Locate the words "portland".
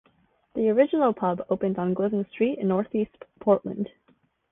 3.39-3.87